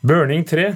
Burning 0.00 0.46
3 0.48 0.70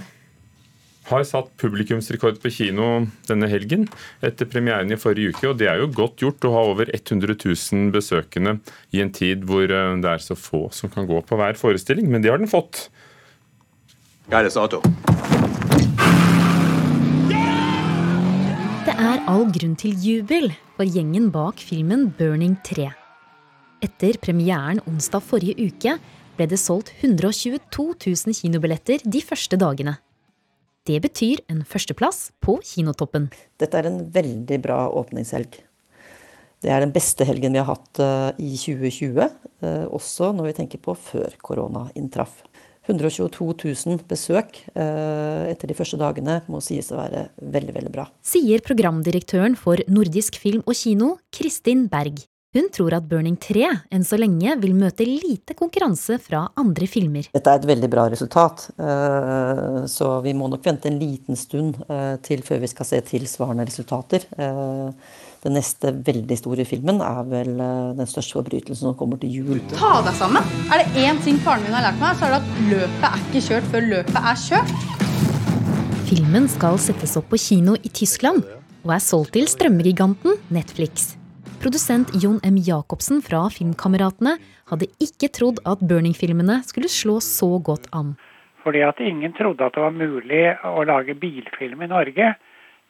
har 1.08 1.23
satt 1.24 1.46
publikumsrekord 1.56 2.42
på 2.42 2.50
kino 2.52 3.07
denne 3.25 3.49
helgen 3.49 3.87
etter 4.25 4.49
premieren 4.49 4.93
i 4.93 4.99
forrige 5.00 5.33
uke. 5.33 5.47
og 5.49 5.57
Det 5.61 5.69
er 5.71 5.79
jo 5.81 5.89
godt 5.89 6.21
gjort 6.21 6.45
å 6.45 6.50
ha 6.53 6.65
over 6.69 6.91
100 6.92 7.33
000 7.41 7.89
besøkende 7.95 8.59
i 8.93 9.00
en 9.00 9.12
tid 9.16 9.46
hvor 9.48 9.64
eh, 9.64 9.95
det 10.05 10.11
er 10.11 10.21
så 10.21 10.37
få 10.37 10.66
som 10.77 10.93
kan 10.93 11.09
gå 11.09 11.23
på 11.25 11.39
hver 11.41 11.57
forestilling, 11.57 12.11
men 12.12 12.21
det 12.21 12.34
har 12.34 12.43
den 12.43 12.52
fått. 12.52 12.91
Det 18.84 18.96
er 19.09 19.25
all 19.25 19.46
grunn 19.56 19.79
til 19.80 19.96
jubel 20.04 20.50
for 20.77 20.84
gjengen 20.84 21.30
bak 21.32 21.64
filmen 21.64 22.11
Burning 22.18 22.59
3. 22.68 22.91
Etter 23.88 24.20
premieren 24.20 24.84
onsdag 24.84 25.25
forrige 25.25 25.72
uke 25.72 25.96
ble 26.39 26.48
det 26.51 26.61
solgt 26.61 26.93
122 27.01 27.61
000 28.01 28.39
kinobilletter 28.41 29.05
de 29.05 29.23
første 29.25 29.59
dagene. 29.61 29.98
Det 30.84 30.98
betyr 31.01 31.41
en 31.48 31.62
førsteplass 31.65 32.27
på 32.45 32.59
kinotoppen. 32.60 33.30
Dette 33.60 33.79
er 33.80 33.88
en 33.88 34.02
veldig 34.12 34.59
bra 34.66 34.83
åpningshelg. 34.93 35.62
Det 36.65 36.73
er 36.73 36.80
den 36.80 36.93
beste 36.93 37.24
helgen 37.29 37.57
vi 37.57 37.60
har 37.60 37.69
hatt 37.69 38.01
uh, 38.01 38.30
i 38.41 38.55
2020, 38.57 39.20
uh, 39.65 39.87
også 39.93 40.33
når 40.37 40.51
vi 40.51 40.57
tenker 40.60 40.80
på 40.84 40.97
før 40.97 41.37
korona 41.45 41.87
inntraff. 41.97 42.43
122 42.85 43.46
000 43.65 44.05
besøk 44.09 44.60
uh, 44.77 45.48
etter 45.48 45.71
de 45.71 45.77
første 45.77 45.96
dagene 46.01 46.43
må 46.52 46.60
sies 46.65 46.91
å 46.93 47.01
være 47.01 47.27
veldig, 47.41 47.77
veldig 47.79 47.93
bra. 47.93 48.07
Sier 48.24 48.65
programdirektøren 48.65 49.57
for 49.60 49.80
Nordisk 49.88 50.37
film 50.41 50.65
og 50.65 50.77
kino, 50.77 51.15
Kristin 51.32 51.87
Berg. 51.93 52.24
Hun 52.55 52.69
tror 52.71 52.95
at 52.95 53.07
Burning 53.11 53.35
3 53.43 53.67
enn 53.91 54.05
så 54.07 54.15
lenge 54.15 54.53
vil 54.63 54.77
møte 54.79 55.03
lite 55.09 55.57
konkurranse 55.59 56.21
fra 56.23 56.45
andre 56.61 56.87
filmer. 56.87 57.27
Dette 57.35 57.51
er 57.51 57.59
et 57.59 57.67
veldig 57.67 57.89
bra 57.91 58.05
resultat, 58.13 58.69
eh, 58.79 59.80
så 59.91 60.11
vi 60.23 60.37
må 60.39 60.47
nok 60.53 60.63
vente 60.63 60.87
en 60.87 61.01
liten 61.01 61.35
stund 61.35 61.80
eh, 61.89 62.15
til 62.23 62.45
før 62.47 62.63
vi 62.63 62.71
skal 62.71 62.87
se 62.87 63.01
tilsvarende 63.09 63.66
resultater. 63.66 64.28
Eh, 64.38 65.16
den 65.42 65.58
neste 65.58 65.91
veldig 66.06 66.36
store 66.38 66.64
filmen 66.69 67.02
er 67.05 67.27
vel 67.28 67.50
den 67.98 68.06
største 68.08 68.38
forbrytelsen 68.38 68.86
som 68.86 68.94
kommer 68.96 69.18
til 69.20 69.34
jul. 69.34 69.58
Ta 69.74 69.98
deg 70.06 70.14
sammen! 70.16 70.46
Er 70.72 70.84
det 70.84 71.02
én 71.02 71.18
ting 71.27 71.42
faren 71.42 71.66
min 71.66 71.74
har 71.74 71.84
lært 71.89 71.98
meg, 72.00 72.14
så 72.16 72.30
er 72.30 72.36
det 72.36 72.39
at 72.39 72.62
løpet 72.70 73.08
er 73.11 73.27
ikke 73.27 73.44
kjørt 73.48 73.68
før 73.74 73.91
løpet 73.91 74.30
er 74.30 74.41
kjørt. 74.46 74.72
Filmen 76.06 76.48
skal 76.55 76.78
settes 76.86 77.18
opp 77.18 77.28
på 77.34 77.42
kino 77.48 77.74
i 77.83 77.91
Tyskland 77.91 78.46
og 78.86 78.94
er 78.94 79.05
solgt 79.05 79.34
til 79.34 79.50
strømmegiganten 79.50 80.39
Netflix. 80.55 81.16
Produsent 81.64 82.10
Jon 82.22 82.40
M. 82.44 82.56
Jacobsen 82.60 83.22
fra 83.24 83.38
Filmkameratene 83.48 84.34
hadde 84.68 84.84
ikke 85.00 85.30
trodd 85.32 85.62
at 85.64 85.80
Burning-filmene 85.80 86.58
skulle 86.68 86.90
slå 86.92 87.14
så 87.24 87.48
godt 87.64 87.86
an. 87.96 88.10
Fordi 88.60 88.82
at 88.84 89.00
ingen 89.00 89.32
trodde 89.32 89.64
at 89.64 89.72
det 89.72 89.80
var 89.80 89.96
mulig 89.96 90.42
å 90.60 90.84
lage 90.84 91.16
bilfilm 91.16 91.86
i 91.86 91.88
Norge. 91.88 92.34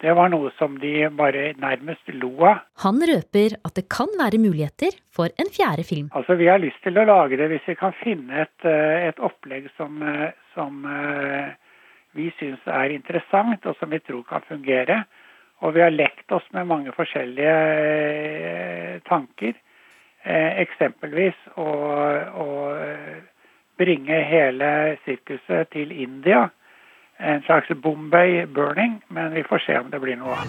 Det 0.03 0.17
var 0.19 0.27
noe 0.33 0.51
som 0.59 0.75
de 0.83 1.07
bare 1.07 1.53
nærmest 1.55 2.11
lo 2.19 2.33
av. 2.49 2.65
Han 2.83 2.99
røper 2.99 3.55
at 3.63 3.79
det 3.79 3.87
kan 3.95 4.11
være 4.19 4.43
muligheter 4.43 4.99
for 5.07 5.31
en 5.39 5.55
fjerde 5.55 5.87
film. 5.87 6.11
Altså, 6.11 6.35
Vi 6.35 6.51
har 6.51 6.59
lyst 6.59 6.83
til 6.83 6.99
å 6.99 7.07
lage 7.07 7.39
det 7.39 7.47
hvis 7.53 7.71
vi 7.71 7.79
kan 7.79 7.95
finne 8.03 8.43
et, 8.43 8.59
eh, 8.67 9.07
et 9.07 9.23
opplegg 9.23 9.71
som, 9.77 10.03
eh, 10.03 10.35
som 10.51 10.83
eh, 10.83 11.55
vi 12.11 12.27
syns 12.41 12.59
er 12.67 12.91
interessant, 12.91 13.65
og 13.65 13.79
som 13.79 13.89
vi 13.89 14.03
tror 14.03 14.27
kan 14.27 14.43
fungere. 14.51 15.05
Og 15.63 15.73
vi 15.75 15.81
har 15.81 15.93
lekt 15.93 16.31
oss 16.35 16.45
med 16.53 16.67
mange 16.67 16.91
forskjellige 16.95 17.55
eh, 17.55 18.99
tanker. 19.07 19.53
Eh, 20.25 20.59
eksempelvis 20.65 21.37
å, 21.55 21.69
å 22.43 22.47
bringe 23.77 24.19
hele 24.29 24.97
sirkuset 25.05 25.69
til 25.71 25.91
India. 25.91 26.49
En 27.17 27.41
slags 27.47 27.69
Bombay 27.79 28.45
burning, 28.45 28.99
men 29.07 29.31
vi 29.33 29.43
får 29.43 29.63
se 29.67 29.77
om 29.79 29.91
det 29.91 30.01
blir 30.03 30.19
noe 30.19 30.35
av. 30.35 30.47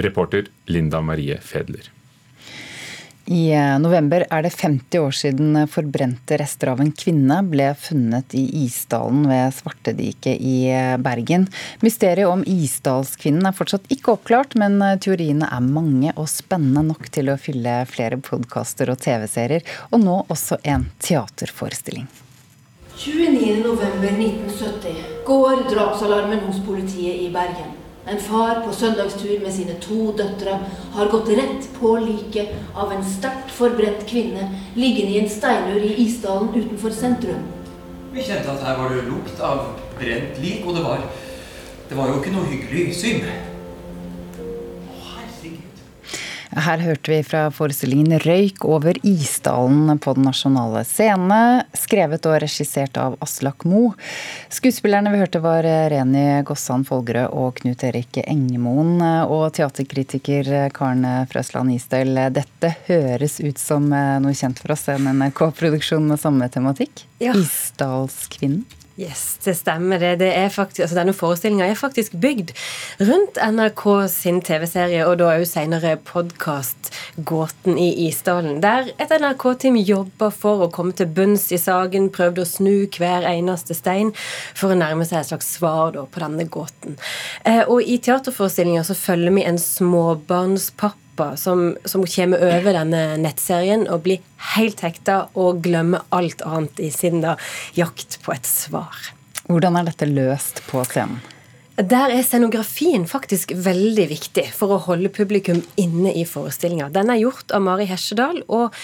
Reporter 0.00 0.44
Linda 0.66 1.00
Marie 1.00 1.38
Fedler. 1.40 1.99
I 3.30 3.52
eh, 3.54 3.76
november 3.78 4.24
er 4.26 4.42
det 4.42 4.50
50 4.50 4.98
år 4.98 5.14
siden 5.14 5.54
forbrente 5.70 6.34
rester 6.40 6.72
av 6.72 6.80
en 6.82 6.90
kvinne 6.90 7.36
ble 7.46 7.68
funnet 7.78 8.34
i 8.34 8.42
Isdalen 8.64 9.28
ved 9.30 9.54
Svartediket 9.54 10.40
i 10.42 10.66
eh, 10.74 10.96
Bergen. 10.98 11.46
Mysteriet 11.84 12.26
om 12.26 12.42
Isdalskvinnen 12.42 13.46
er 13.46 13.54
fortsatt 13.54 13.86
ikke 13.94 14.16
oppklart, 14.16 14.56
men 14.58 14.82
eh, 14.82 14.98
teoriene 14.98 15.46
er 15.46 15.62
mange 15.62 16.10
og 16.16 16.26
spennende 16.32 16.82
nok 16.88 17.06
til 17.14 17.30
å 17.30 17.38
fylle 17.38 17.86
flere 17.90 18.18
podkaster 18.18 18.90
og 18.90 18.98
TV-serier, 19.04 19.62
og 19.94 20.02
nå 20.02 20.26
også 20.26 20.58
en 20.66 20.90
teaterforestilling. 20.98 22.08
29.11.1970 22.98 25.22
går 25.28 25.70
drapsalarmen 25.70 26.40
hos 26.48 26.58
politiet 26.66 27.22
i 27.28 27.30
Bergen. 27.32 27.79
En 28.08 28.18
far 28.18 28.62
på 28.64 28.72
søndagstur 28.72 29.42
med 29.42 29.52
sine 29.52 29.74
to 29.82 30.12
døtre 30.16 30.56
har 30.94 31.10
gått 31.12 31.28
rett 31.36 31.66
på 31.76 31.92
liket 32.00 32.54
av 32.74 32.94
en 32.94 33.04
sterkt 33.04 33.52
forbrent 33.52 34.06
kvinne 34.08 34.46
liggende 34.74 35.12
i 35.12 35.20
en 35.20 35.28
steinur 35.28 35.84
i 35.84 35.92
Isdalen 36.06 36.48
utenfor 36.54 36.96
sentrum. 36.96 37.44
Vi 38.14 38.24
kjente 38.24 38.50
at 38.50 38.64
her 38.64 38.80
var 38.80 38.94
det 38.94 39.04
lukt 39.06 39.44
av 39.44 39.66
brent 40.00 40.40
lik, 40.42 40.64
og 40.66 40.74
det 40.74 40.86
var 40.86 41.04
Det 41.90 41.96
var 41.98 42.06
jo 42.06 42.20
ikke 42.20 42.30
noe 42.30 42.46
hyggelig 42.46 42.94
syn. 42.94 43.24
Her 46.50 46.80
hørte 46.82 47.12
vi 47.12 47.20
fra 47.22 47.44
forestillingen 47.54 48.18
'Røyk 48.18 48.64
over 48.66 48.96
Isdalen' 49.06 49.98
på 50.02 50.14
Den 50.16 50.26
nasjonale 50.26 50.82
scene, 50.84 51.62
skrevet 51.78 52.26
og 52.26 52.40
regissert 52.42 52.98
av 52.98 53.14
Aslak 53.22 53.64
Mo. 53.64 53.92
Skuespillerne 54.50 55.12
vi 55.14 55.20
hørte 55.22 55.42
var 55.44 55.62
Reni 55.62 56.42
Gossan 56.42 56.82
Folgerød 56.88 57.30
og 57.30 57.60
Knut 57.60 57.84
Erik 57.86 58.18
Engemoen. 58.24 58.98
Og 59.30 59.52
teaterkritiker 59.54 60.70
Karen 60.74 61.06
Frøsland 61.30 61.70
Isdøl, 61.76 62.18
dette 62.34 62.74
høres 62.88 63.38
ut 63.38 63.58
som 63.58 63.86
noe 63.90 64.34
kjent 64.34 64.58
for 64.58 64.74
oss, 64.74 64.88
en 64.90 65.06
NRK-produksjon 65.20 66.10
med 66.10 66.18
samme 66.18 66.50
tematikk? 66.50 67.06
Ja. 67.22 67.36
Isdalskvinnen? 67.38 68.66
Yes, 69.00 69.38
det 69.44 69.54
stemmer. 69.54 69.98
det. 69.98 70.16
det 70.20 70.28
er 70.36 70.48
faktisk, 70.52 70.82
altså 70.84 70.96
Denne 70.98 71.14
forestillinga 71.16 71.64
er 71.64 71.78
faktisk 71.78 72.12
bygd 72.20 72.50
rundt 73.00 73.38
NRK 73.40 73.84
sin 74.12 74.42
TV-serie 74.44 75.06
og 75.08 75.16
da 75.22 75.30
òg 75.38 75.46
senere 75.48 75.94
podkast 76.04 76.90
'Gåten 77.16 77.78
i 77.80 78.08
Isdalen', 78.08 78.60
der 78.60 78.92
et 79.00 79.14
NRK-team 79.22 79.78
jobba 79.80 80.28
for 80.28 80.66
å 80.66 80.70
komme 80.70 80.92
til 80.92 81.08
bunns 81.08 81.48
i 81.48 81.56
saken, 81.56 82.10
prøvde 82.12 82.44
å 82.44 82.50
snu 82.52 82.84
hver 82.92 83.24
eneste 83.24 83.74
stein 83.78 84.12
for 84.52 84.68
å 84.74 84.76
nærme 84.76 85.08
seg 85.08 85.22
et 85.22 85.32
slags 85.32 85.48
svar 85.56 85.96
da, 85.96 86.04
på 86.04 86.20
denne 86.20 86.44
gåten. 86.44 87.00
Eh, 87.44 87.64
og 87.64 87.80
i 87.80 87.96
teaterforestillinga 88.04 88.84
så 88.84 88.98
følger 88.98 89.32
vi 89.32 89.48
en 89.48 89.60
småbarnspappa 89.60 90.99
gruppa 91.10 91.36
som, 91.36 91.76
som 91.84 92.06
kommer 92.06 92.38
over 92.38 92.72
denne 92.72 93.16
nettserien 93.18 93.86
og 93.88 94.02
blir 94.04 94.20
helt 94.54 94.80
hekta 94.80 95.28
og 95.34 95.62
glemmer 95.62 96.02
alt 96.10 96.42
annet 96.42 96.80
i 96.80 96.90
sin 96.90 97.20
da, 97.20 97.36
jakt 97.74 98.20
på 98.22 98.32
et 98.32 98.46
svar. 98.46 98.94
Hvordan 99.48 99.76
er 99.76 99.84
dette 99.84 100.06
løst 100.06 100.62
på 100.68 100.84
scenen? 100.84 101.20
Der 101.80 102.10
er 102.12 102.20
scenografien 102.26 103.06
faktisk 103.08 103.54
veldig 103.56 104.04
viktig 104.10 104.42
for 104.52 104.74
å 104.74 104.80
holde 104.84 105.08
publikum 105.16 105.62
inne 105.80 106.10
i 106.12 106.26
forestillinga. 106.28 106.90
Den 106.92 107.08
er 107.08 107.22
gjort 107.22 107.54
av 107.56 107.62
Mari 107.64 107.86
Hesjedal, 107.88 108.42
og 108.52 108.74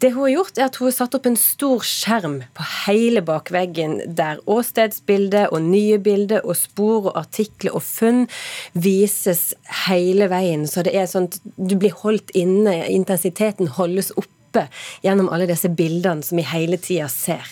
det 0.00 0.14
hun 0.14 0.22
har 0.22 0.30
gjort, 0.30 0.56
er 0.56 0.70
at 0.70 0.78
hun 0.80 0.88
har 0.88 0.94
satt 0.96 1.18
opp 1.18 1.28
en 1.28 1.36
stor 1.36 1.84
skjerm 1.84 2.38
på 2.56 2.68
hele 2.86 3.20
bakveggen 3.26 3.98
der 4.16 4.40
åstedsbilder 4.48 5.52
og 5.52 5.66
nye 5.66 5.98
bilder 6.00 6.48
og 6.48 6.56
spor 6.56 7.10
og 7.10 7.20
artikler 7.26 7.76
og 7.76 7.84
funn 7.84 8.24
vises 8.72 9.50
hele 9.84 10.30
veien. 10.32 10.64
Så 10.64 10.86
det 10.86 10.96
er 10.96 11.12
sånn 11.12 11.28
at 11.28 11.36
du 11.60 11.76
blir 11.76 11.92
holdt 12.06 12.32
inne, 12.32 12.78
intensiteten 12.88 13.74
holdes 13.76 14.14
oppe 14.16 14.64
gjennom 15.04 15.28
alle 15.28 15.50
disse 15.50 15.68
bildene 15.68 16.24
som 16.24 16.40
vi 16.40 16.48
hele 16.56 16.80
tida 16.80 17.12
ser 17.12 17.44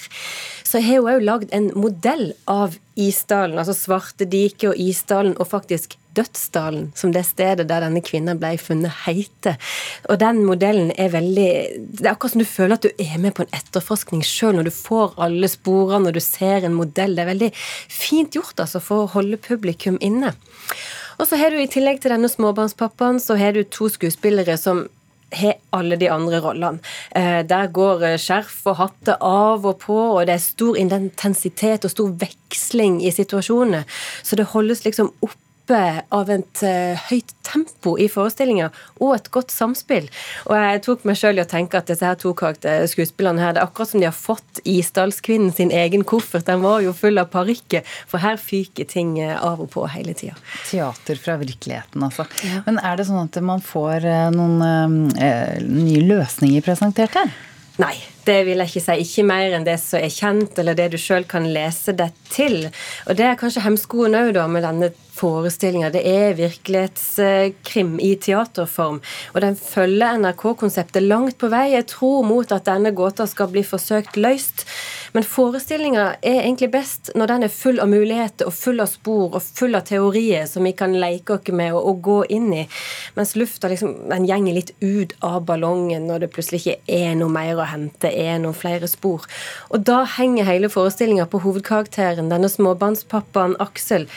så 0.75 0.81
har 0.82 0.99
hun 0.99 1.06
òg 1.12 1.21
lagd 1.23 1.53
en 1.55 1.69
modell 1.79 2.32
av 2.50 2.73
Isdalen, 2.99 3.61
altså 3.61 3.76
Svartediket 3.79 4.73
og 4.73 4.81
Isdalen, 4.82 5.37
og 5.38 5.47
faktisk 5.53 5.94
Dødsdalen, 6.15 6.88
som 6.99 7.12
det 7.15 7.25
stedet 7.26 7.69
der 7.71 7.82
denne 7.82 8.03
kvinnen 8.03 8.41
ble 8.43 8.56
funnet, 8.59 8.91
heter. 9.05 9.55
Og 10.11 10.19
den 10.23 10.44
modellen 10.47 10.91
er 10.99 11.12
veldig 11.15 11.49
Det 11.99 12.05
er 12.05 12.12
akkurat 12.12 12.35
som 12.35 12.43
du 12.43 12.47
føler 12.47 12.75
at 12.75 12.87
du 12.87 13.03
er 13.03 13.19
med 13.23 13.35
på 13.35 13.47
en 13.47 13.55
etterforskning 13.55 14.23
sjøl, 14.26 14.56
når 14.59 14.69
du 14.69 14.75
får 14.75 15.15
alle 15.26 15.50
sporene 15.50 16.09
når 16.09 16.19
du 16.19 16.23
ser 16.26 16.67
en 16.67 16.75
modell. 16.75 17.15
Det 17.15 17.23
er 17.23 17.31
veldig 17.31 17.53
fint 17.55 18.35
gjort 18.35 18.67
altså, 18.67 18.82
for 18.82 19.05
å 19.05 19.12
holde 19.15 19.38
publikum 19.43 19.99
inne. 20.03 20.35
Og 21.19 21.31
så 21.31 21.38
har 21.38 21.55
du 21.55 21.62
i 21.62 21.70
tillegg 21.70 22.03
til 22.03 22.15
denne 22.15 22.31
småbarnspappaen, 22.31 23.23
så 23.23 23.38
har 23.38 23.55
du 23.55 23.62
to 23.62 23.91
skuespillere 23.94 24.59
som 24.59 24.88
har 25.38 25.58
alle 25.76 25.98
de 26.00 26.08
andre 26.12 26.40
rollene. 26.44 26.82
Eh, 27.16 27.42
der 27.46 27.70
går 27.75 28.04
eh, 28.08 28.19
skjerf 28.20 28.62
og 28.70 28.78
hatter 28.81 29.20
av 29.20 29.66
og 29.66 29.78
på, 29.84 29.98
og 30.16 30.26
det 30.26 30.36
er 30.36 30.44
stor 30.44 30.78
intensitet 30.81 31.86
og 31.86 31.94
stor 31.94 32.12
veksling 32.25 33.00
i 33.04 33.12
situasjonene. 33.14 33.84
Så 34.22 34.38
det 34.40 34.52
holdes 34.54 34.84
liksom 34.86 35.12
opp 35.25 35.38
av 35.70 36.31
et 36.32 36.64
uh, 36.66 37.06
høyt 37.08 37.32
tempo 37.44 37.94
i 38.00 38.08
forestillinga 38.11 38.70
og 39.00 39.14
et 39.16 39.31
godt 39.34 39.52
samspill. 39.55 40.08
Og 40.49 40.56
jeg 40.58 40.82
tok 40.87 41.05
meg 41.08 41.19
sjøl 41.20 41.38
i 41.38 41.44
å 41.44 41.49
tenke 41.49 41.78
at 41.78 41.90
disse 41.90 42.06
her 42.06 42.19
to 42.20 42.34
skuespillerne 42.34 43.43
her, 43.43 43.55
det 43.55 43.62
er 43.62 43.69
akkurat 43.69 43.93
som 43.93 44.02
de 44.02 44.08
har 44.08 44.16
fått 44.16 44.62
Isdalskvinnen 44.64 45.52
sin 45.55 45.72
egen 45.75 46.05
koffert. 46.08 46.46
Den 46.49 46.64
var 46.64 46.82
jo 46.84 46.94
full 46.96 47.20
av 47.20 47.31
parykker, 47.32 47.84
for 48.11 48.22
her 48.25 48.38
fyker 48.40 48.88
ting 48.90 49.16
eh, 49.22 49.37
av 49.37 49.62
og 49.62 49.70
på 49.75 49.87
hele 49.93 50.14
tida. 50.16 50.37
Teater 50.69 51.20
fra 51.20 51.38
virkeligheten, 51.40 52.02
altså. 52.05 52.26
Ja. 52.44 52.62
Men 52.67 52.81
er 52.82 52.99
det 52.99 53.08
sånn 53.08 53.25
at 53.25 53.40
man 53.44 53.64
får 53.64 54.08
eh, 54.08 54.28
noen 54.34 55.10
uh, 55.17 55.60
nye 55.64 56.05
løsninger 56.05 56.64
presentert 56.64 57.19
her? 57.19 57.32
Nei, 57.82 57.94
det 58.22 58.44
vil 58.46 58.60
jeg 58.62 58.70
ikke 58.70 58.84
si. 58.84 58.94
Ikke 59.02 59.25
mer 59.26 59.56
enn 59.56 59.67
det 59.67 59.76
som 59.82 59.99
er 59.99 60.12
kjent, 60.12 60.58
eller 60.62 60.76
det 60.78 60.93
du 60.93 60.99
sjøl 61.00 61.26
kan 61.28 61.49
lese 61.50 61.94
deg 61.96 62.14
til. 62.31 62.69
Og 63.08 63.19
det 63.19 63.26
er 63.26 63.40
kanskje 63.40 63.64
hemskoen 63.64 64.14
òg, 64.14 64.31
da, 64.37 64.46
med 64.50 64.62
denne 64.67 64.93
forestillinga. 65.14 65.90
Det 65.94 66.02
er 66.08 66.37
virkelighetskrim 66.38 67.96
i 68.02 68.14
teaterform. 68.20 69.00
Og 69.34 69.40
den 69.44 69.56
følger 69.58 70.19
NRK-konseptet 70.19 71.05
langt 71.06 71.38
på 71.38 71.50
vei. 71.52 71.69
Jeg 71.75 71.88
tror 71.93 72.26
mot 72.26 72.52
at 72.55 72.66
denne 72.69 72.94
gåta 72.96 73.26
skal 73.31 73.50
bli 73.52 73.64
forsøkt 73.66 74.19
løst. 74.20 74.66
Men 75.14 75.26
forestillinga 75.26 76.05
er 76.26 76.40
egentlig 76.40 76.72
best 76.72 77.12
når 77.14 77.31
den 77.31 77.46
er 77.46 77.52
full 77.55 77.78
av 77.78 77.90
muligheter 77.93 78.49
og 78.50 78.56
full 78.56 78.82
av 78.82 78.90
spor 78.90 79.37
og 79.37 79.43
full 79.44 79.78
av 79.78 79.84
teorier 79.87 80.49
som 80.50 80.66
vi 80.66 80.75
kan 80.75 80.96
leke 80.99 81.37
oss 81.37 81.52
med 81.55 81.70
og, 81.75 81.84
og, 81.87 82.00
gå 82.05 82.19
inn 82.34 82.49
i. 82.56 82.64
Mens 83.14 83.37
lufta 83.38 83.70
liksom, 83.70 83.94
den 84.10 84.26
gjenger 84.26 84.58
litt 84.58 84.72
ut 84.82 85.14
av 85.22 85.44
ballongen 85.46 86.08
når 86.10 86.25
det 86.25 86.32
plutselig 86.34 86.64
ikke 86.64 86.96
er 86.99 87.14
noe 87.20 87.31
mer 87.31 87.60
å 87.62 87.69
hente, 87.70 88.10
er 88.10 88.40
noen 88.43 88.58
flere 88.58 88.90
spor. 88.90 89.28
Og 89.70 89.87
da 89.87 90.02
henger 90.17 90.50
hele 90.50 90.72
forestillinga 90.72 91.28
på 91.31 91.44
hovedkarakteren, 91.46 92.32
denne 92.32 92.50
småbarnspappaen 92.50 93.55
Aksel 93.62 94.08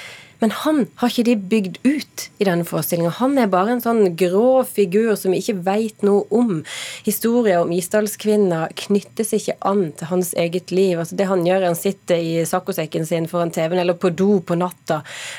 men 0.41 0.53
han 0.63 0.85
har 1.01 1.11
ikke 1.11 1.25
de 1.27 1.35
bygd 1.51 1.79
ut 1.87 2.27
i 2.37 2.47
denne 2.47 2.65
forestillinga. 2.67 3.15
Han 3.21 3.37
er 3.41 3.49
bare 3.51 3.75
en 3.75 3.83
sånn 3.83 4.13
grå 4.19 4.63
figur 4.69 5.15
som 5.17 5.33
vi 5.33 5.41
ikke 5.41 5.59
veit 5.65 6.05
noe 6.05 6.25
om. 6.29 6.61
Historia 7.07 7.61
om 7.61 7.69
Isdalskvinna 7.71 8.65
knyttes 8.75 9.29
ikke 9.37 9.53
an 9.69 9.93
til 9.95 10.09
hans 10.09 10.33
eget 10.35 10.73
liv. 10.75 10.99
Altså 10.99 11.15
Det 11.15 11.27
han 11.29 11.45
gjør, 11.45 11.61
er 11.61 11.69
han 11.69 11.77
sitter 11.79 12.19
i 12.19 12.41
saccosekken 12.43 13.05
sin 13.07 13.29
foran 13.31 13.53
TV-en 13.55 13.79
eller 13.79 13.95
på 13.95 14.09
do 14.11 14.41
på 14.43 14.57
natta 14.59 14.97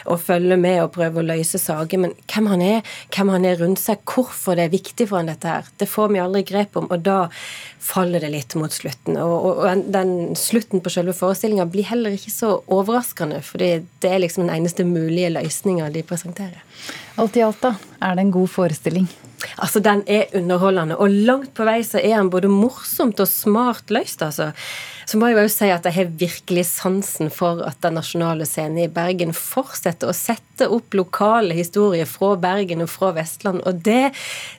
og 0.09 0.23
følger 0.25 0.56
med 0.56 0.79
og 0.81 0.94
prøver 0.94 1.20
å 1.20 1.26
løse 1.29 1.61
saker. 1.61 2.00
Men 2.00 2.15
hvem 2.25 2.49
han 2.55 2.62
er, 2.65 2.94
hvem 3.12 3.32
han 3.35 3.44
er 3.44 3.61
rundt 3.61 3.82
seg, 3.82 4.00
hvorfor 4.09 4.56
det 4.56 4.65
er 4.65 4.73
viktig 4.73 5.11
for 5.11 5.20
han 5.20 5.29
dette 5.29 5.50
her, 5.53 5.69
det 5.76 5.91
får 5.93 6.09
vi 6.15 6.23
aldri 6.23 6.43
grep 6.49 6.79
om. 6.81 6.87
Og 6.88 7.05
da 7.05 7.19
faller 7.85 8.25
det 8.25 8.32
litt 8.32 8.56
mot 8.56 8.73
slutten. 8.73 9.19
Og, 9.21 9.61
og 9.61 9.85
den 9.93 10.14
slutten 10.41 10.81
på 10.81 10.94
selve 10.94 11.12
forestillinga 11.21 11.69
blir 11.69 11.91
heller 11.91 12.17
ikke 12.17 12.32
så 12.32 12.55
overraskende, 12.64 13.43
fordi 13.44 13.75
det 14.00 14.14
er 14.14 14.25
liksom 14.25 14.47
den 14.47 14.55
eneste 14.56 14.88
mulige 14.88 15.35
løsninga 15.37 15.93
de 15.93 16.06
presenterer. 16.09 16.64
Alt 17.19 17.37
i 17.37 17.43
alt, 17.43 17.59
da, 17.59 17.73
er 17.99 18.15
det 18.15 18.29
en 18.29 18.31
god 18.31 18.50
forestilling? 18.53 19.09
Altså, 19.59 19.81
Den 19.82 20.05
er 20.06 20.31
underholdende, 20.38 20.97
og 20.99 21.11
langt 21.11 21.50
på 21.55 21.65
vei 21.67 21.81
så 21.87 21.99
er 21.99 22.17
den 22.17 22.31
både 22.31 22.50
morsomt 22.50 23.19
og 23.19 23.26
smart 23.26 23.91
løst. 23.91 24.23
altså. 24.23 24.53
Så 25.06 25.19
må 25.19 25.31
jeg 25.31 25.43
jo 25.43 25.50
si 25.50 25.70
at 25.73 25.87
jeg 25.88 25.97
har 25.97 26.12
virkelig 26.20 26.65
sansen 26.69 27.31
for 27.31 27.62
at 27.67 27.81
Den 27.82 27.99
nasjonale 27.99 28.47
scenen 28.47 28.85
i 28.85 28.88
Bergen 28.93 29.32
fortsetter 29.35 30.11
å 30.11 30.15
sette 30.15 30.69
opp 30.69 30.94
lokale 30.94 31.55
historier 31.59 32.06
fra 32.06 32.37
Bergen 32.37 32.85
og 32.87 32.91
fra 32.93 33.11
Vestland. 33.17 33.64
Og 33.67 33.82
det, 33.82 34.12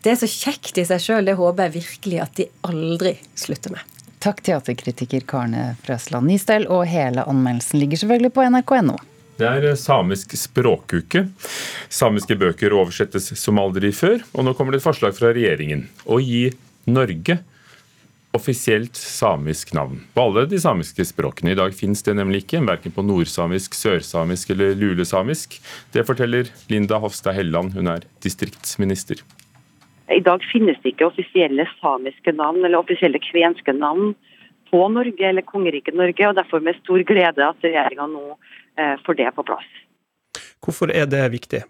det 0.03 0.11
er 0.11 0.19
så 0.19 0.27
kjekt 0.27 0.79
i 0.79 0.87
seg 0.89 0.99
sjøl. 1.03 1.29
Det 1.29 1.37
håper 1.39 1.69
jeg 1.69 1.77
virkelig 1.79 2.19
at 2.25 2.35
de 2.35 2.49
aldri 2.67 3.15
slutter 3.39 3.75
med. 3.75 3.95
Takk, 4.19 4.43
teaterkritiker 4.43 5.23
Karne 5.23 5.77
Frøsland 5.85 6.27
Nistell, 6.27 6.67
og 6.67 6.83
hele 6.91 7.23
anmeldelsen 7.23 7.79
ligger 7.79 8.03
selvfølgelig 8.03 8.33
på 8.35 8.49
nrk.no. 8.49 8.99
Det 9.39 9.47
er 9.47 9.75
samisk 9.79 10.33
språkuke. 10.35 11.21
Samiske 11.87 12.35
bøker 12.35 12.73
oversettes 12.75 13.29
som 13.39 13.61
aldri 13.61 13.93
før. 13.95 14.19
Og 14.35 14.43
nå 14.43 14.51
kommer 14.57 14.75
det 14.75 14.81
et 14.81 14.87
forslag 14.89 15.15
fra 15.15 15.31
regjeringen 15.31 15.85
å 16.03 16.17
gi 16.19 16.49
Norge 16.91 17.37
offisielt 18.35 18.99
samisk 18.99 19.71
navn 19.73 20.03
på 20.13 20.25
alle 20.27 20.43
de 20.51 20.59
samiske 20.59 21.07
språkene. 21.07 21.53
I 21.53 21.57
dag 21.57 21.71
fins 21.73 22.03
det 22.05 22.17
nemlig 22.19 22.43
ikke, 22.43 22.61
verken 22.67 22.93
på 22.93 23.05
nordsamisk, 23.07 23.79
sørsamisk 23.79 24.51
eller 24.53 24.75
lulesamisk. 24.77 25.55
Det 25.95 26.03
forteller 26.05 26.51
Linda 26.69 26.99
Hofstad 26.99 27.39
Helleland, 27.39 27.73
hun 27.79 27.89
er 27.95 28.05
distriktsminister. 28.25 29.23
I 30.11 30.21
dag 30.25 30.43
finnes 30.51 30.77
det 30.83 30.97
ikke 30.97 31.07
offisielle 31.13 31.63
samiske 31.79 32.35
navn 32.35 32.59
eller 32.65 32.83
offisielle 32.83 33.23
kvenske 33.23 33.73
navn 33.77 34.13
på 34.69 34.85
Norge 34.93 35.25
eller 35.25 35.47
kongeriket 35.47 35.95
Norge, 35.97 36.27
og 36.27 36.37
derfor 36.37 36.61
med 36.61 36.77
stor 36.83 37.01
glede 37.07 37.45
at 37.47 37.65
regjeringa 37.65 38.05
nå 38.11 38.35
Eh, 38.68 38.68
får 39.05 39.17
det 39.19 39.31
på 39.35 39.43
plass. 39.47 39.67
Hvorfor 40.63 40.91
er 40.95 41.07
det 41.09 41.23
viktig? 41.33 41.61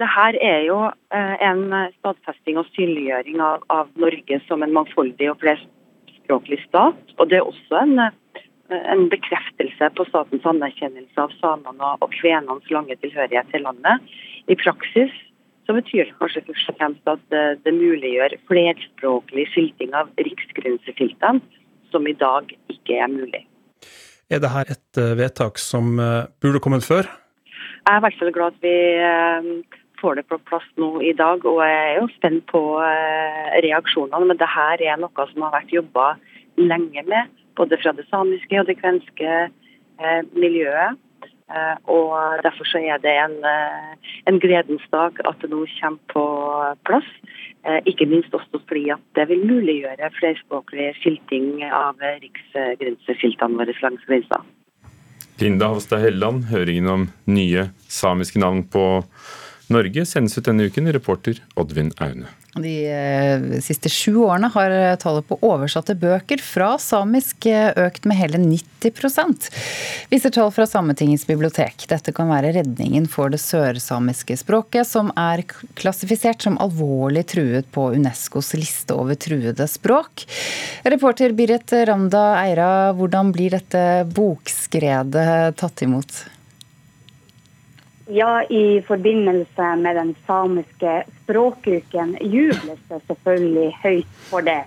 Det 0.00 0.08
her 0.08 0.36
er 0.40 0.64
jo 0.66 0.78
eh, 1.14 1.34
en 1.46 1.66
stadfesting 1.98 2.58
og 2.58 2.68
synliggjøring 2.72 3.42
av, 3.44 3.66
av 3.70 3.90
Norge 4.00 4.40
som 4.48 4.64
en 4.64 4.72
mangfoldig 4.74 5.28
og 5.30 5.38
flerspråklig 5.42 6.58
stat. 6.64 7.12
Og 7.18 7.28
det 7.30 7.38
er 7.38 7.50
også 7.50 7.82
en, 7.84 8.00
eh, 8.00 8.80
en 8.94 9.04
bekreftelse 9.12 9.90
på 9.98 10.06
statens 10.08 10.48
anerkjennelse 10.48 11.26
av 11.26 11.36
samene 11.38 11.92
og 12.00 12.16
kvenenes 12.16 12.72
lange 12.74 12.96
tilhørighet 13.04 13.52
til 13.52 13.66
landet. 13.68 14.10
I 14.50 14.58
praksis 14.58 15.12
så 15.68 15.76
betyr 15.76 16.08
det 16.08 16.18
kanskje 16.18 16.44
først 16.48 16.72
og 16.72 16.80
fremst 16.80 17.14
at 17.14 17.22
det, 17.30 17.44
det 17.62 17.76
muliggjør 17.76 18.34
flerspråklig 18.50 19.46
skilting 19.52 19.94
av 19.94 20.10
riksgrensefiltene, 20.18 21.44
som 21.92 22.08
i 22.08 22.16
dag 22.16 22.48
ikke 22.72 22.98
er 22.98 23.12
mulig. 23.12 23.44
Er 24.30 24.40
dette 24.40 24.62
et 24.70 25.00
eh, 25.00 25.14
vedtak 25.18 25.58
som 25.60 25.98
eh, 26.00 26.24
burde 26.40 26.60
kommet 26.62 26.86
før? 26.86 27.08
Jeg 27.82 27.90
er 27.90 27.98
i 27.98 28.04
hvert 28.04 28.18
fall 28.20 28.32
glad 28.32 28.54
at 28.54 28.64
vi 28.64 28.76
eh, 29.02 29.80
får 30.00 30.18
det 30.18 30.26
på 30.30 30.38
plass 30.48 30.66
nå 30.80 30.94
i 31.02 31.12
dag, 31.18 31.44
og 31.46 31.60
jeg 31.66 31.80
er 31.90 31.98
jo 32.00 32.08
spent 32.16 32.46
på 32.50 32.62
reaksjonene. 33.62 34.26
Men 34.30 34.40
dette 34.40 34.66
er 34.88 34.98
noe 34.98 35.26
som 35.30 35.44
har 35.46 35.54
vært 35.54 35.74
jobba 35.74 36.06
lenge 36.58 37.04
med, 37.06 37.30
både 37.58 37.78
fra 37.82 37.92
det 37.94 38.08
samiske 38.08 38.58
og 38.58 38.66
det 38.66 38.80
kvenske 38.80 39.36
miljøet. 40.34 40.98
Og 41.86 42.42
Derfor 42.42 42.66
så 42.66 42.80
er 42.82 42.98
det 42.98 43.12
en, 43.12 43.38
en 44.26 44.40
gledens 44.42 44.82
dag 44.90 45.22
at 45.28 45.38
det 45.38 45.52
nå 45.52 45.62
kommer 45.78 46.02
på 46.10 46.24
plass. 46.88 47.06
Eh, 47.62 47.78
ikke 47.86 48.08
minst 48.10 48.34
også 48.34 48.58
fordi 48.66 48.88
at 48.90 49.02
det 49.14 49.28
vil 49.30 49.44
muliggjøre 49.46 50.10
flerspråklig 50.16 50.88
skilting 50.98 51.62
av 51.68 52.00
riksgrenseskiltene 52.24 53.60
våre 53.60 53.76
langs 53.84 54.02
grensa. 54.08 54.42
Linda 55.38 55.70
Hofstad 55.70 56.02
Helleland, 56.02 56.48
høringen 56.50 56.90
om 56.90 57.08
nye 57.30 57.68
samiske 57.90 58.42
navn 58.42 58.64
på 58.70 58.84
Norge 59.72 60.04
sendes 60.06 60.36
ut 60.38 60.46
denne 60.46 60.66
uken. 60.66 60.90
Reporter 60.94 61.38
Oddvin 61.56 61.94
Aune. 62.02 62.26
De 62.60 62.74
eh, 62.92 63.60
siste 63.64 63.88
sju 63.88 64.16
årene 64.26 64.50
har 64.52 64.74
tallet 65.00 65.24
på 65.28 65.38
oversatte 65.40 65.94
bøker 65.96 66.42
fra 66.44 66.74
samisk 66.80 67.46
eh, 67.48 67.70
økt 67.80 68.04
med 68.04 68.18
hele 68.18 68.40
90% 68.42 69.48
viser 70.12 70.34
tall 70.34 70.50
fra 70.52 70.66
Sametingets 70.68 71.24
bibliotek. 71.26 71.86
Dette 71.88 72.12
kan 72.12 72.28
være 72.28 72.52
redningen 72.58 73.06
for 73.08 73.32
det 73.32 73.40
sørsamiske 73.40 74.36
språket, 74.42 74.84
som 74.88 75.08
er 75.16 75.44
klassifisert 75.78 76.44
som 76.44 76.58
alvorlig 76.60 77.24
truet 77.32 77.70
på 77.72 77.88
Unescos 77.96 78.52
liste 78.58 78.92
over 78.92 79.16
truede 79.16 79.64
språk. 79.70 80.26
Reporter 80.84 81.32
Birit 81.36 81.72
Ramda 81.88 82.26
Eira, 82.42 82.68
hvordan 82.98 83.32
blir 83.32 83.56
dette 83.56 84.04
bokskredet 84.12 85.56
tatt 85.56 85.86
imot? 85.88 86.24
Ja, 88.14 88.44
i 88.44 88.82
forbindelse 88.82 89.76
med 89.76 89.96
den 89.96 90.14
samiske 90.26 91.02
språkuken 91.22 92.10
jubles 92.20 92.82
det 92.88 92.98
selvfølgelig 93.06 93.70
høyt 93.82 94.18
for 94.28 94.44
det. 94.44 94.64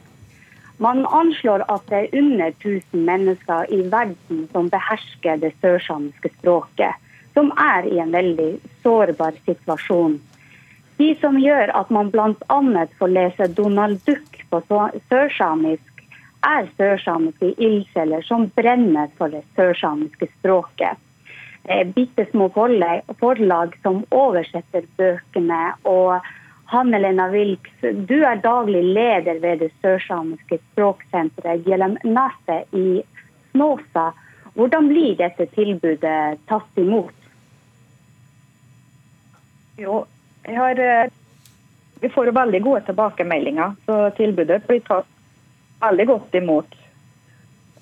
Man 0.81 1.03
anslår 1.05 1.61
at 1.69 1.85
det 1.91 1.99
er 1.99 2.17
under 2.23 2.47
1000 2.47 3.05
mennesker 3.05 3.69
i 3.69 3.83
verden 3.91 4.47
som 4.51 4.71
behersker 4.73 5.37
det 5.43 5.53
sørsamiske 5.61 6.33
språket, 6.39 6.97
som 7.37 7.53
er 7.67 7.85
i 7.85 8.01
en 8.01 8.17
veldig 8.17 8.49
sårbar 8.81 9.37
situasjon. 9.45 10.17
De 10.97 11.13
som 11.21 11.37
gjør 11.37 11.69
at 11.77 11.93
man 11.93 12.09
bl.a. 12.09 12.85
får 12.97 13.13
lese 13.13 13.51
Donald 13.53 14.01
Duck 14.09 14.41
på 14.49 14.65
sørsamisk, 15.13 16.07
er 16.41 16.73
sørsamiske 16.81 17.53
ildsjeler 17.61 18.25
som 18.25 18.49
brenner 18.57 19.13
for 19.19 19.29
det 19.29 19.45
sørsamiske 19.53 20.33
språket. 20.39 20.97
Eh, 21.67 21.87
bitte 21.87 22.25
små 22.31 22.49
forlag 23.19 23.77
som 23.81 24.03
oversetter 24.09 24.85
bøkene. 24.97 25.73
og 25.83 26.21
Hanne 26.65 26.99
Lena 26.99 27.27
Wilks, 27.29 27.73
du 27.81 28.23
er 28.25 28.41
daglig 28.41 28.83
leder 28.83 29.39
ved 29.39 29.59
det 29.59 29.71
sørsamiske 29.81 30.57
språksenteret 30.71 31.65
Gjellem 31.65 31.97
Naset 32.03 32.73
i 32.73 33.03
Snåsa. 33.51 34.13
Hvordan 34.53 34.87
blir 34.87 35.15
dette 35.19 35.45
tilbudet 35.53 36.39
tatt 36.49 36.77
imot? 36.81 37.13
Jo, 39.77 40.05
har, 40.45 40.79
eh, 40.79 41.09
vi 41.99 42.09
får 42.09 42.31
veldig 42.31 42.61
gode 42.63 42.81
tilbakemeldinger, 42.81 43.75
så 43.85 44.09
tilbudet 44.15 44.67
blir 44.67 44.79
tatt 44.79 45.07
veldig 45.81 46.07
godt 46.07 46.35
imot. 46.35 46.75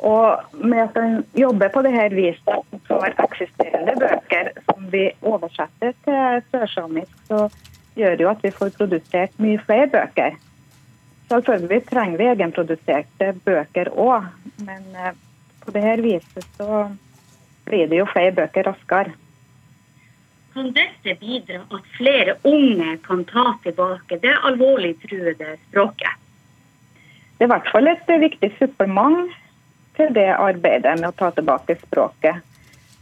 Og 0.03 0.57
med 0.59 0.81
at 0.83 0.97
en 0.99 1.21
jobber 1.39 1.71
på 1.71 1.81
dette 1.85 2.09
viset 2.15 2.79
for 2.89 3.05
eksisterende 3.23 3.95
bøker 4.01 4.49
som 4.67 4.87
vi 4.91 5.05
oversetter 5.23 5.93
til 6.03 6.41
sørsamisk, 6.51 7.13
så 7.29 7.45
gjør 7.95 8.17
det 8.17 8.25
jo 8.25 8.31
at 8.33 8.43
vi 8.43 8.51
får 8.51 8.73
produsert 8.77 9.37
mye 9.39 9.61
flere 9.63 9.87
bøker. 9.93 10.35
Selvfølgelig 11.31 11.85
trenger 11.87 12.19
vi 12.19 12.29
egenproduserte 12.33 13.29
bøker 13.45 13.91
òg, 13.95 14.27
men 14.67 14.83
eh, 14.99 15.15
på 15.63 15.71
dette 15.71 16.01
viset 16.03 16.47
så 16.57 16.87
blir 17.63 17.87
det 17.87 18.01
jo 18.01 18.09
flere 18.11 18.33
bøker 18.35 18.67
raskere. 18.67 19.13
Kan 20.53 20.73
dette 20.75 21.15
bidra 21.17 21.61
at 21.73 21.87
flere 21.95 22.35
unge 22.45 22.97
kan 23.07 23.23
ta 23.29 23.45
tilbake 23.63 24.19
det 24.21 24.35
alvorlig 24.49 24.97
truede 25.01 25.55
språket? 25.69 26.19
Det 27.39 27.47
er 27.47 27.49
i 27.49 27.53
hvert 27.55 27.71
fall 27.71 27.89
et 27.89 28.11
viktig 28.21 28.51
supplement 28.59 29.31
til 29.97 30.13
det 30.15 30.29
arbeidet 30.33 30.97
med 30.99 31.09
å 31.09 31.15
ta 31.17 31.31
tilbake 31.35 31.77
språket. 31.81 32.41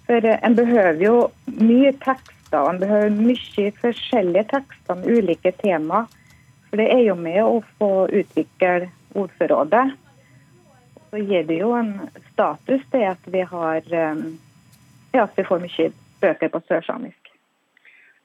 For 0.08 0.26
eh, 0.26 0.40
En 0.44 0.56
behøver 0.56 1.02
jo 1.04 1.16
mye 1.46 1.94
tekster, 2.04 2.60
en 2.68 2.82
behøver 2.82 3.14
mye 3.16 3.72
forskjellige 3.82 4.48
tekster 4.56 5.00
med 5.00 5.18
ulike 5.18 5.54
tema. 5.62 6.06
For 6.70 6.82
det 6.82 6.90
er 6.94 7.04
jo 7.08 7.18
med 7.20 7.42
å 7.44 7.62
få 7.80 7.92
utvikle 8.08 8.92
ordforrådet. 9.16 9.86
Så 11.12 11.20
gir 11.20 11.44
det 11.48 11.58
jo 11.60 11.74
en 11.76 11.98
status 12.32 12.84
til 12.92 13.10
at 13.10 13.32
vi 13.34 13.44
har 13.48 13.82
eh, 14.04 14.24
ja, 15.12 15.26
at 15.26 15.36
vi 15.36 15.48
får 15.48 15.66
mye 15.66 15.92
bøker 16.22 16.54
på 16.54 16.62
sørsamisk. 16.68 17.18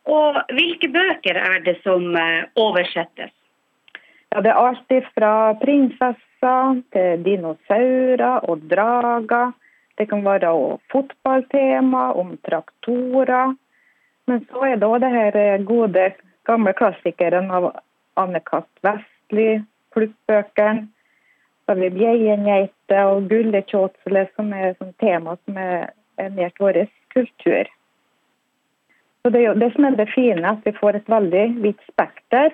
Og 0.07 0.39
hvilke 0.55 0.91
bøker 0.95 1.39
er 1.41 1.63
det 1.67 1.81
som 1.83 2.15
eh, 2.15 2.47
oversettes? 2.63 3.33
Ja, 4.37 4.43
det 4.45 4.51
er 4.53 4.59
alt 4.61 4.91
fra 5.17 5.29
prinsesser 5.57 6.81
til 6.93 7.23
dinosaurer 7.25 8.45
og 8.45 8.67
drager. 8.69 9.55
Det 9.97 10.05
kan 10.11 10.25
være 10.27 10.51
fotballtema, 10.93 12.11
om 12.21 12.35
traktorer. 12.45 13.55
Men 14.29 14.45
så 14.51 14.67
er 14.69 14.77
det 14.77 14.91
òg 14.91 15.07
her 15.15 15.41
eh, 15.41 15.65
gode, 15.65 16.11
gamle 16.45 16.77
klassikeren 16.77 17.49
av 17.49 17.71
Anne 18.21 18.45
Kast 18.45 18.69
Vestli, 18.85 19.63
klubbøkene. 19.97 20.85
Så 21.65 21.73
har 21.73 21.81
vi 21.81 21.93
Bjeiengeite 21.97 23.09
og 23.09 23.33
Gullekjåtsle, 23.33 24.29
som 24.37 24.53
er 24.53 24.77
som 24.77 24.93
tema 25.01 25.41
som 25.47 25.57
er 25.57 25.89
nært 26.37 26.61
vår 26.61 26.85
kultur. 27.17 27.73
Så 29.25 29.33
Det 29.33 29.47
er 29.49 29.65
det 29.65 29.73
som 29.73 29.89
er 29.89 29.97
det 29.97 30.11
fine, 30.13 30.45
at 30.45 30.61
vi 30.69 30.77
får 30.77 31.01
et 31.01 31.09
veldig 31.09 31.53
vidt 31.65 31.81
spekter. 31.89 32.53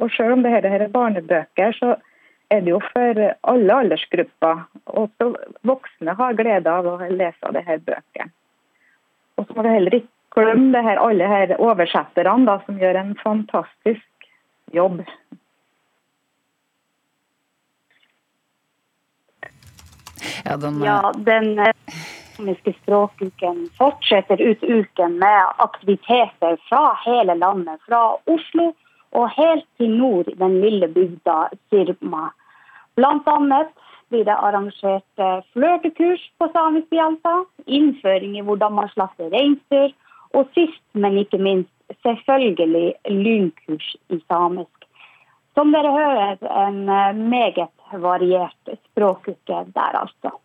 Og 0.00 0.10
selv 0.16 0.36
om 0.36 0.44
dette 0.44 0.68
er 0.68 0.88
barnebøker, 0.92 1.74
så 1.76 1.96
er 2.52 2.60
det 2.64 2.72
jo 2.72 2.80
for 2.92 3.20
alle 3.52 3.80
aldersgrupper. 3.84 4.64
Også 4.86 5.32
voksne 5.68 6.14
har 6.18 6.38
glede 6.38 6.70
av 6.70 6.88
å 6.88 6.96
lese 7.10 7.52
disse 7.56 7.78
bøkene. 7.88 8.32
Og 9.40 9.46
så 9.48 9.56
må 9.56 9.64
vi 9.66 9.74
heller 9.76 9.98
ikke 9.98 10.12
glemme 10.36 10.72
det 10.74 10.84
her, 10.86 11.00
alle 11.00 11.28
her 11.28 11.54
oversetterne 11.58 12.48
da, 12.48 12.58
som 12.66 12.80
gjør 12.80 13.00
en 13.00 13.12
fantastisk 13.20 14.28
jobb. 14.72 15.02
Ja, 20.44 20.56
den, 20.56 20.82
Ja, 20.84 21.12
den 21.16 21.58
eh, 21.58 21.96
samiske 22.36 22.74
språkuken 22.82 23.68
fortsetter 23.78 24.40
ut 24.40 24.62
uken 24.62 25.18
med 25.18 25.62
aktiviteter 25.64 26.56
fra 26.68 26.84
hele 27.04 27.34
landet. 27.34 27.80
Fra 27.88 28.16
Oslo 28.26 28.72
og 29.12 29.30
helt 29.36 29.66
til 29.78 29.90
nord 29.96 30.28
i 30.28 30.38
den 30.38 30.60
lille 30.60 30.88
bygda 30.88 31.48
Sirma. 31.70 32.30
Blant 32.96 33.28
annet 33.28 33.72
blir 34.12 34.24
det 34.28 34.36
arrangert 34.36 35.20
eh, 35.24 35.40
flørtekurs 35.54 36.24
på 36.38 36.48
samisk 36.52 36.92
i 36.92 37.00
Alta, 37.00 37.42
innføring 37.66 38.36
i 38.36 38.44
hvordan 38.44 38.76
man 38.76 38.90
slakter 38.92 39.32
reinsdyr, 39.32 39.92
og 40.36 40.48
sist, 40.56 40.84
men 40.92 41.18
ikke 41.20 41.40
minst, 41.40 41.72
selvfølgelig 42.04 42.94
lynkurs 43.08 43.88
i 44.12 44.20
samisk. 44.28 44.86
Som 45.56 45.72
dere 45.72 45.92
hører, 45.92 46.38
en 46.66 46.88
eh, 46.88 47.16
meget 47.16 48.00
variert 48.04 48.76
språkuke 48.92 49.64
der, 49.76 50.00
altså. 50.04 50.36